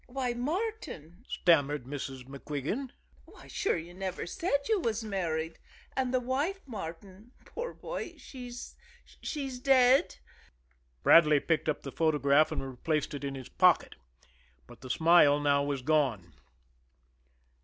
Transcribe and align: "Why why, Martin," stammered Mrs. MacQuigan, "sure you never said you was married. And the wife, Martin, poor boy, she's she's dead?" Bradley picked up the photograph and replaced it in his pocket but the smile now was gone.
"Why 0.07 0.31
why, 0.33 0.33
Martin," 0.33 1.23
stammered 1.29 1.83
Mrs. 1.83 2.25
MacQuigan, 2.27 2.89
"sure 3.47 3.77
you 3.77 3.93
never 3.93 4.25
said 4.25 4.67
you 4.67 4.79
was 4.79 5.03
married. 5.03 5.59
And 5.95 6.11
the 6.11 6.19
wife, 6.19 6.59
Martin, 6.65 7.33
poor 7.45 7.75
boy, 7.75 8.15
she's 8.17 8.75
she's 9.21 9.59
dead?" 9.59 10.15
Bradley 11.03 11.39
picked 11.39 11.69
up 11.69 11.83
the 11.83 11.91
photograph 11.91 12.51
and 12.51 12.67
replaced 12.67 13.13
it 13.13 13.23
in 13.23 13.35
his 13.35 13.47
pocket 13.49 13.93
but 14.65 14.81
the 14.81 14.89
smile 14.89 15.39
now 15.39 15.61
was 15.63 15.83
gone. 15.83 16.33